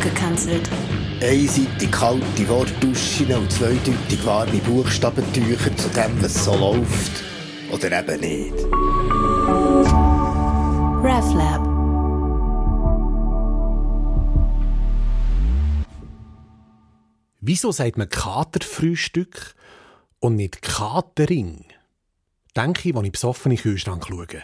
abgekanzelt. 0.00 0.68
Einseitig 1.20 1.90
kalte 1.90 2.48
Wortduschen 2.48 3.32
und 3.34 3.52
zweideutig 3.52 4.24
warme 4.24 4.58
Buchstabentücher 4.58 5.76
zu 5.76 5.88
dem, 5.90 6.22
was 6.22 6.44
so 6.44 6.56
läuft. 6.56 7.22
Oder 7.70 8.00
eben 8.00 8.20
nicht. 8.20 8.54
RefLab. 11.04 11.66
Wieso 17.42 17.72
sagt 17.72 17.98
man 17.98 18.08
Katerfrühstück 18.08 19.54
und 20.18 20.36
nicht 20.36 20.62
Katering? 20.62 21.64
Denke 22.56 22.88
ich, 22.88 22.94
wenn 22.94 23.04
ich 23.04 23.12
besoffen 23.12 23.52
in 23.52 23.56
den 23.56 23.62
Kühlschrank 23.62 24.06
schaue. 24.08 24.42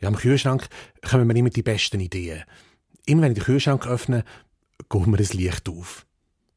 Ja, 0.00 0.08
im 0.08 0.16
Kühlschrank 0.16 0.68
kommen 1.08 1.26
mir 1.26 1.36
immer 1.36 1.50
die 1.50 1.62
besten 1.62 2.00
Ideen. 2.00 2.42
Immer 3.06 3.22
wenn 3.22 3.32
ich 3.32 3.38
den 3.38 3.44
Kühlschrank 3.44 3.86
öffne, 3.86 4.24
geht 4.88 5.06
mir 5.06 5.16
das 5.16 5.34
Licht 5.34 5.68
auf. 5.68 6.06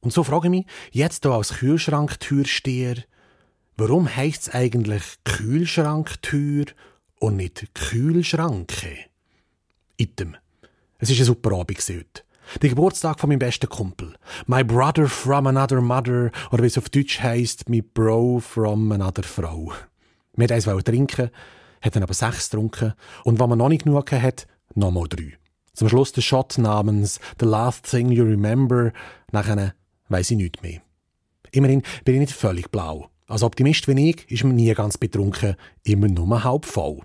Und 0.00 0.12
so 0.12 0.24
frage 0.24 0.48
ich 0.48 0.50
mich, 0.50 0.66
jetzt 0.90 1.24
hier 1.24 1.32
als 1.32 1.54
Kühlschranktürsteher, 1.54 2.96
warum 3.76 4.14
heisst 4.14 4.48
es 4.48 4.54
eigentlich 4.54 5.02
Kühlschranktür 5.24 6.66
und 7.20 7.36
nicht 7.36 7.74
Kühlschranke? 7.74 8.96
Item. 9.96 10.36
Es 10.98 11.10
ist 11.10 11.20
ein 11.20 11.26
super 11.26 11.52
Abend 11.56 11.78
heute. 11.78 12.22
Der 12.60 12.70
Geburtstag 12.70 13.20
von 13.20 13.28
meinem 13.28 13.38
besten 13.38 13.68
Kumpel. 13.68 14.14
My 14.46 14.64
brother 14.64 15.06
from 15.06 15.46
another 15.46 15.80
mother, 15.80 16.30
oder 16.50 16.62
wie 16.62 16.66
es 16.66 16.76
auf 16.78 16.90
Deutsch 16.90 17.20
heisst, 17.20 17.68
my 17.68 17.82
bro 17.82 18.40
from 18.40 18.90
another 18.92 19.22
Frau. 19.22 19.72
Wir 20.34 20.48
wollten 20.48 20.70
eins 20.70 20.84
trinken, 20.84 21.30
hat 21.80 21.96
dann 21.96 22.02
aber 22.02 22.14
sechs 22.14 22.50
getrunken 22.50 22.94
und 23.24 23.38
wenn 23.38 23.48
man 23.48 23.58
noch 23.58 23.68
nicht 23.68 23.84
genug 23.84 24.10
hat, 24.12 24.46
nochmal 24.74 25.08
drei. 25.08 25.38
Zum 25.74 25.88
Schluss 25.88 26.12
der 26.12 26.20
Shot 26.20 26.58
namens 26.58 27.18
The 27.40 27.46
Last 27.46 27.90
Thing 27.90 28.10
You 28.10 28.24
Remember, 28.24 28.92
nachher 29.30 29.74
weiss 30.08 30.30
ich 30.30 30.36
nichts 30.36 30.62
mehr. 30.62 30.82
Immerhin 31.50 31.82
bin 32.04 32.14
ich 32.16 32.20
nicht 32.20 32.32
völlig 32.32 32.70
blau. 32.70 33.08
Als 33.26 33.42
Optimist 33.42 33.88
wie 33.88 34.10
ich 34.10 34.30
ist 34.30 34.44
man 34.44 34.56
nie 34.56 34.72
ganz 34.74 34.98
betrunken, 34.98 35.56
immer 35.84 36.08
nur 36.08 36.44
halb 36.44 36.66
voll. 36.66 37.00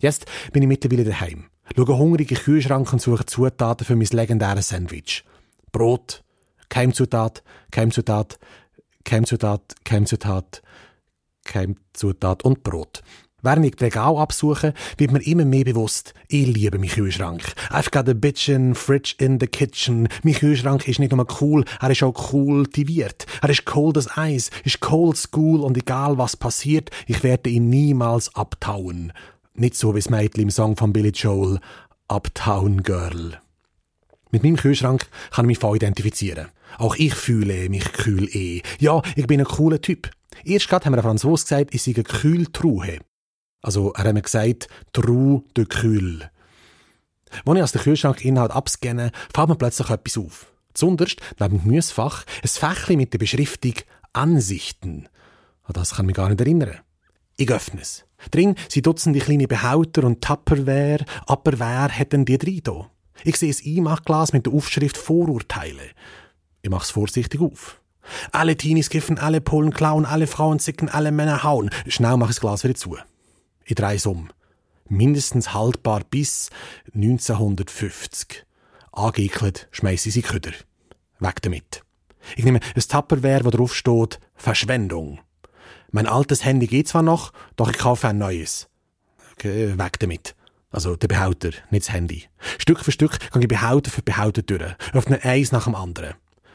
Jetzt 0.00 0.24
bin 0.52 0.62
ich 0.62 0.68
mittlerweile 0.68 1.04
daheim. 1.04 1.50
Schaue 1.76 1.98
hungrig 1.98 2.30
in 2.30 2.36
den 2.36 2.42
Kühlschrank 2.42 2.90
und 2.92 3.02
suche 3.02 3.26
Zutaten 3.26 3.86
für 3.86 3.96
mein 3.96 4.06
legendäres 4.06 4.68
Sandwich. 4.68 5.24
Brot, 5.70 6.24
Keimzutat, 6.70 7.42
Keimzutat, 7.70 8.38
Keimzutat, 9.04 9.74
Keimzutat, 9.84 10.62
Keimzutat 11.44 12.44
und 12.44 12.62
Brot. 12.62 13.02
Während 13.42 13.64
ich 13.64 13.76
die 13.76 13.84
Regal 13.84 14.16
absuche, 14.16 14.74
wird 14.98 15.12
mir 15.12 15.24
immer 15.26 15.44
mehr 15.44 15.64
bewusst, 15.64 16.14
ich 16.28 16.46
liebe 16.46 16.78
meinen 16.78 16.90
Kühlschrank. 16.90 17.42
I've 17.70 17.90
got 17.90 18.08
a 18.08 18.12
bitchin' 18.12 18.74
fridge 18.74 19.14
in 19.18 19.38
the 19.40 19.46
kitchen. 19.46 20.08
Mein 20.22 20.34
Kühlschrank 20.34 20.86
ist 20.86 20.98
nicht 20.98 21.12
nur 21.12 21.26
cool, 21.40 21.64
er 21.80 21.90
ist 21.90 22.02
auch 22.02 22.12
kultiviert. 22.12 23.26
Er 23.42 23.50
ist 23.50 23.64
cold 23.64 23.96
as 23.96 24.16
Eis, 24.16 24.50
ist 24.64 24.80
cold 24.80 25.16
school 25.16 25.60
und 25.60 25.76
egal 25.76 26.18
was 26.18 26.36
passiert, 26.36 26.90
ich 27.06 27.22
werde 27.22 27.50
ihn 27.50 27.70
niemals 27.70 28.34
abtauen. 28.34 29.12
Nicht 29.54 29.76
so 29.76 29.94
wie 29.94 29.98
das 29.98 30.10
Mädchen 30.10 30.42
im 30.42 30.50
Song 30.50 30.76
von 30.76 30.92
Billy 30.92 31.10
Joel, 31.10 31.58
Uptown 32.08 32.82
Girl. 32.82 33.40
Mit 34.30 34.42
meinem 34.42 34.56
Kühlschrank 34.56 35.06
kann 35.32 35.44
ich 35.44 35.48
mich 35.48 35.58
voll 35.58 35.76
identifizieren. 35.76 36.48
Auch 36.78 36.94
ich 36.96 37.14
fühle 37.14 37.68
mich 37.68 37.92
kühl 37.92 38.28
eh. 38.34 38.62
Ja, 38.78 39.02
ich 39.16 39.26
bin 39.26 39.40
ein 39.40 39.46
cooler 39.46 39.80
Typ. 39.80 40.10
Erst 40.44 40.68
gerade 40.68 40.86
haben 40.86 40.94
wir 40.94 41.02
Franzosen 41.02 41.44
gesagt, 41.44 41.74
ich 41.74 41.82
sei 41.82 41.92
eine 41.94 42.04
Kühltruhe. 42.04 42.98
Also, 43.62 43.92
er 43.92 44.04
hat 44.04 44.14
mir 44.14 44.22
gesagt, 44.22 44.68
True 44.92 45.42
de 45.56 45.66
Kühl. 45.66 46.30
Als 47.44 47.56
ich 47.56 47.62
aus 47.62 47.72
dem 47.72 47.82
Kühlschrankinhalt 47.82 48.50
abscanne, 48.50 49.12
fällt 49.34 49.48
mir 49.48 49.56
plötzlich 49.56 49.90
etwas 49.90 50.18
auf. 50.18 50.52
Zunderst, 50.74 51.20
neben 51.38 51.58
dem 51.58 51.64
Gemüsefach, 51.64 52.24
ein 52.42 52.48
Fächli 52.48 52.96
mit 52.96 53.12
der 53.12 53.18
Beschriftung 53.18 53.74
Ansichten. 54.12 55.08
An 55.64 55.74
das 55.74 55.94
kann 55.94 56.04
ich 56.04 56.08
mich 56.08 56.16
gar 56.16 56.28
nicht 56.28 56.40
erinnern. 56.40 56.80
Ich 57.36 57.50
öffne 57.50 57.80
es. 57.80 58.04
Drin 58.30 58.54
sind 58.68 58.86
Dutzende 58.86 59.18
kleine 59.20 59.48
Behälter 59.48 60.04
und 60.04 60.22
Tupperware, 60.22 61.04
hat 61.26 62.12
denn 62.12 62.24
die 62.24 62.38
drei 62.38 62.60
da? 62.62 62.90
Ich 63.24 63.36
sehe 63.36 63.52
ein 63.52 63.78
Einmachglas 63.78 64.32
mit 64.32 64.46
der 64.46 64.52
Aufschrift 64.52 64.96
Vorurteile. 64.96 65.90
Ich 66.62 66.70
mach's 66.70 66.90
vorsichtig 66.90 67.40
auf. 67.40 67.80
Alle 68.32 68.56
Teenies 68.56 68.90
kiffen, 68.90 69.18
alle 69.18 69.40
Polen 69.40 69.72
klauen, 69.72 70.04
alle 70.04 70.26
Frauen 70.26 70.58
zicken, 70.58 70.88
alle 70.88 71.12
Männer 71.12 71.42
hauen. 71.42 71.70
Schnell 71.86 72.16
mach 72.16 72.28
ich 72.28 72.36
das 72.36 72.40
Glas 72.40 72.64
wieder 72.64 72.74
zu. 72.74 72.96
Ich 73.70 73.76
drehe 73.76 73.94
es 73.94 74.04
um. 74.04 74.30
Mindestens 74.88 75.54
haltbar 75.54 76.02
bis 76.10 76.50
1950. 76.92 78.44
Angeekelt 78.90 79.68
schmeiße 79.70 80.08
ich 80.08 80.14
sie 80.14 80.22
Köder. 80.22 80.50
Weg 81.20 81.40
damit. 81.42 81.84
Ich 82.34 82.44
nehme 82.44 82.58
ein 82.58 82.80
Tupperware, 82.80 83.44
wo 83.44 83.50
drauf 83.50 83.76
steht 83.76 84.18
Verschwendung. 84.34 85.20
Mein 85.92 86.08
altes 86.08 86.44
Handy 86.44 86.66
geht 86.66 86.88
zwar 86.88 87.02
noch, 87.02 87.32
doch 87.54 87.70
ich 87.70 87.78
kaufe 87.78 88.08
ein 88.08 88.18
neues. 88.18 88.68
Okay, 89.34 89.78
weg 89.78 90.00
damit. 90.00 90.34
Also 90.72 90.96
der 90.96 91.06
Behälter, 91.06 91.50
nicht 91.70 91.86
das 91.86 91.94
Handy. 91.94 92.24
Stück 92.58 92.80
für 92.80 92.90
Stück 92.90 93.20
gehe 93.30 93.42
ich 93.42 93.46
Behälter 93.46 93.92
für 93.92 94.02
Behälter 94.02 94.42
durch. 94.42 94.74
Öffne 94.94 95.22
eins 95.22 95.52
nach 95.52 95.66
dem 95.66 95.76
anderen. 95.76 96.14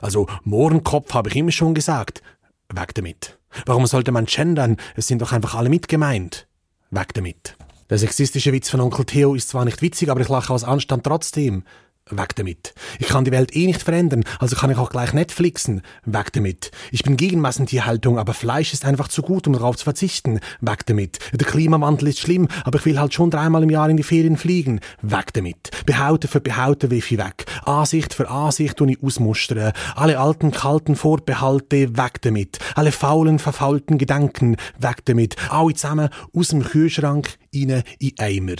Also 0.00 0.26
Mohrenkopf 0.42 1.14
habe 1.14 1.28
ich 1.28 1.36
immer 1.36 1.52
schon 1.52 1.72
gesagt. 1.72 2.20
Weg 2.68 2.96
damit. 2.96 3.38
Warum 3.64 3.86
sollte 3.86 4.10
man 4.10 4.26
gendern? 4.26 4.76
Es 4.96 5.06
sind 5.06 5.22
doch 5.22 5.30
einfach 5.30 5.54
alle 5.54 5.68
mitgemeint. 5.68 6.48
Weg 6.96 7.14
damit. 7.14 7.56
Der 7.90 7.98
sexistische 7.98 8.52
Witz 8.52 8.68
von 8.68 8.80
Onkel 8.80 9.04
Theo 9.04 9.34
ist 9.34 9.50
zwar 9.50 9.64
nicht 9.64 9.80
witzig, 9.82 10.10
aber 10.10 10.20
ich 10.20 10.28
lache 10.28 10.52
aus 10.52 10.64
Anstand 10.64 11.04
trotzdem. 11.04 11.62
Weg 12.08 12.36
damit. 12.36 12.72
Ich 13.00 13.08
kann 13.08 13.24
die 13.24 13.32
Welt 13.32 13.56
eh 13.56 13.66
nicht 13.66 13.82
verändern, 13.82 14.22
also 14.38 14.54
kann 14.54 14.70
ich 14.70 14.76
auch 14.76 14.90
gleich 14.90 15.12
Netflixen. 15.12 15.82
Weg 16.04 16.32
damit. 16.34 16.70
Ich 16.92 17.02
bin 17.02 17.16
gegen 17.16 17.40
Massentierhaltung, 17.40 18.16
aber 18.20 18.32
Fleisch 18.32 18.72
ist 18.72 18.84
einfach 18.84 19.08
zu 19.08 19.22
gut, 19.22 19.48
um 19.48 19.54
darauf 19.54 19.76
zu 19.76 19.82
verzichten. 19.82 20.38
Weg 20.60 20.86
damit. 20.86 21.18
Der 21.32 21.44
Klimawandel 21.44 22.08
ist 22.08 22.20
schlimm, 22.20 22.46
aber 22.62 22.78
ich 22.78 22.84
will 22.84 23.00
halt 23.00 23.12
schon 23.12 23.32
dreimal 23.32 23.64
im 23.64 23.70
Jahr 23.70 23.90
in 23.90 23.96
die 23.96 24.04
Ferien 24.04 24.36
fliegen. 24.36 24.78
Weg 25.02 25.32
damit. 25.32 25.70
Behaute 25.84 26.28
für 26.28 26.40
Behaute 26.40 26.92
wirf 26.92 27.10
ich 27.10 27.18
weg. 27.18 27.44
Ansicht 27.64 28.14
für 28.14 28.30
Ansicht 28.30 28.80
und 28.80 28.90
ich 28.90 29.02
ausmustern. 29.02 29.72
Alle 29.96 30.20
alten, 30.20 30.52
kalten 30.52 30.94
Vorbehalte, 30.94 31.96
weg 31.96 32.22
damit. 32.22 32.60
Alle 32.76 32.92
faulen, 32.92 33.40
verfaulten 33.40 33.98
Gedanken, 33.98 34.56
weg 34.78 35.04
damit. 35.06 35.34
Alle 35.50 35.74
zusammen 35.74 36.10
aus 36.32 36.48
dem 36.48 36.62
Kühlschrank, 36.62 37.36
rein 37.52 37.82
in 37.98 38.12
Eimer. 38.20 38.56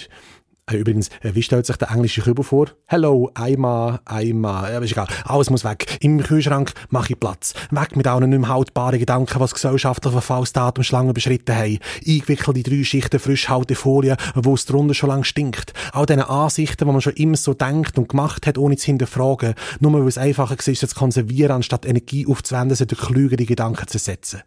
Äh, 0.68 0.78
übrigens, 0.78 1.10
äh, 1.22 1.32
wie 1.34 1.42
stellt 1.42 1.64
sich 1.64 1.76
der 1.76 1.92
englische 1.92 2.22
Kübel 2.22 2.44
vor? 2.44 2.66
Hello, 2.86 3.30
einmal, 3.34 4.00
einmal, 4.04 4.72
ja, 4.72 4.80
ist 4.80 4.90
egal. 4.90 5.06
Alles 5.24 5.48
muss 5.48 5.62
weg. 5.62 5.98
Im 6.00 6.20
Kühlschrank 6.20 6.72
mache 6.90 7.12
ich 7.12 7.20
Platz. 7.20 7.54
Weg 7.70 7.94
mit 7.94 8.08
allen 8.08 8.30
nicht 8.30 8.40
mehr 8.40 8.48
haltbaren 8.48 8.98
Gedanken, 8.98 9.38
was 9.38 9.54
gesellschaftliche 9.54 10.12
Verfallsdatum 10.12 10.82
schon 10.82 11.14
beschritten 11.14 11.54
haben. 11.54 11.78
Eingewickelt 12.04 12.56
in 12.56 12.62
drei 12.64 12.82
Schichten 12.82 13.20
Frischhaltefolie, 13.20 14.16
wo 14.34 14.54
es 14.54 14.64
drunter 14.64 14.94
schon 14.94 15.10
lange 15.10 15.22
stinkt. 15.22 15.72
All 15.92 16.04
diese 16.04 16.28
Ansichten, 16.28 16.84
die 16.84 16.92
man 16.92 17.00
schon 17.00 17.14
immer 17.14 17.36
so 17.36 17.54
denkt 17.54 17.96
und 17.96 18.08
gemacht 18.08 18.44
hat, 18.48 18.58
ohne 18.58 18.76
zu 18.76 18.86
hinterfragen. 18.86 19.54
Nur 19.78 19.92
weil 19.92 20.08
es 20.08 20.18
einfacher 20.18 20.56
ist, 20.58 20.80
zu 20.80 20.98
konservieren, 20.98 21.52
anstatt 21.52 21.86
Energie 21.86 22.26
aufzuwenden, 22.26 22.76
sie 22.76 22.88
durch 22.88 23.02
klügere 23.02 23.44
Gedanken 23.44 23.86
zu 23.86 23.98
setzen. 23.98 24.42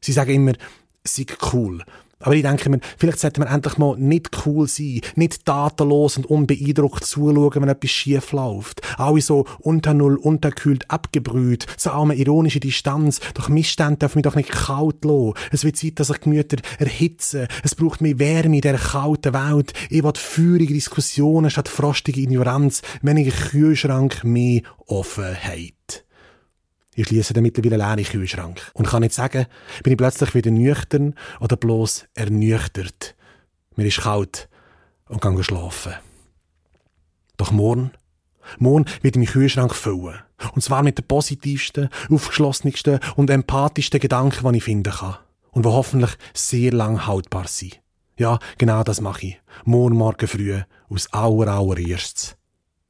Sie 0.00 0.12
sagen 0.12 0.34
immer, 0.34 0.52
sei 1.02 1.26
cool. 1.52 1.82
Aber 2.24 2.34
ich 2.34 2.42
denke 2.42 2.70
mir, 2.70 2.80
vielleicht 2.96 3.20
sollte 3.20 3.38
man 3.38 3.50
endlich 3.50 3.76
mal 3.76 3.98
nicht 3.98 4.30
cool 4.46 4.66
sein, 4.66 5.02
nicht 5.14 5.46
datenlos 5.46 6.16
und 6.16 6.24
unbeeindruckt 6.24 7.04
zuschauen, 7.04 7.62
wenn 7.62 7.68
etwas 7.68 7.90
schief 7.90 8.32
läuft. 8.32 8.80
Alle 8.96 9.20
so 9.20 9.44
unter 9.58 9.92
Null, 9.92 10.16
unterkühlt, 10.16 10.90
abgebrüht, 10.90 11.66
so 11.76 11.90
eine 11.90 12.14
ironische 12.14 12.60
Distanz. 12.60 13.20
Doch 13.34 13.50
Missstände 13.50 13.98
dürfen 13.98 14.18
mich 14.18 14.24
doch 14.24 14.36
nicht 14.36 14.50
kalt 14.50 15.04
lassen. 15.04 15.34
Es 15.52 15.64
wird 15.64 15.76
Zeit, 15.76 16.00
dass 16.00 16.08
sich 16.08 16.20
Gemüter 16.20 16.56
erhitzen. 16.78 17.46
Es 17.62 17.74
braucht 17.74 18.00
mehr 18.00 18.18
Wärme 18.18 18.56
in 18.56 18.62
dieser 18.62 18.78
kalten 18.78 19.34
Welt. 19.34 19.74
Ich 19.90 20.02
will 20.02 20.12
feurige 20.14 20.72
Diskussionen 20.72 21.50
statt 21.50 21.68
frostige 21.68 22.22
Ignoranz, 22.22 22.80
weniger 23.02 23.32
Kühlschrank, 23.32 24.24
mehr 24.24 24.62
Offenheit. 24.86 26.03
Ich 26.96 27.08
schließe 27.08 27.34
den 27.34 27.42
mittlerweile 27.42 27.76
leeren 27.76 28.04
Kühlschrank 28.04 28.70
und 28.74 28.86
kann 28.86 29.02
nicht 29.02 29.14
sagen, 29.14 29.46
bin 29.82 29.92
ich 29.92 29.96
plötzlich 29.98 30.34
wieder 30.34 30.50
nüchtern 30.50 31.14
oder 31.40 31.56
bloß 31.56 32.06
ernüchtert. 32.14 33.16
Mir 33.76 33.86
ist 33.86 34.02
kalt 34.02 34.48
und 35.08 35.20
gehe 35.20 35.42
schlafen. 35.42 35.94
Doch 37.36 37.50
morgen, 37.50 37.90
morgen 38.58 38.84
wird 39.02 39.16
mein 39.16 39.26
Kühlschrank 39.26 39.74
füllen. 39.74 40.20
Und 40.52 40.62
zwar 40.62 40.82
mit 40.82 40.98
den 40.98 41.06
positivsten, 41.06 41.88
aufgeschlossensten 42.10 43.00
und 43.16 43.30
empathischsten 43.30 44.00
Gedanken, 44.00 44.52
die 44.52 44.58
ich 44.58 44.64
finden 44.64 44.92
kann. 44.92 45.16
Und 45.50 45.64
die 45.64 45.70
hoffentlich 45.70 46.12
sehr 46.32 46.72
lang 46.72 47.06
haltbar 47.06 47.48
sind. 47.48 47.80
Ja, 48.16 48.38
genau 48.58 48.84
das 48.84 49.00
mache 49.00 49.26
ich. 49.26 49.40
Morgen, 49.64 49.96
morgen 49.96 50.28
früh, 50.28 50.60
aus 50.88 51.12
aller, 51.12 51.48
allererstes. 51.48 52.36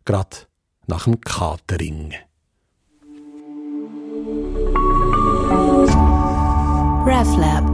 Grad 0.04 0.48
nach 0.86 1.04
dem 1.04 1.20
Catering. 1.20 2.14
RefLab 7.04 7.73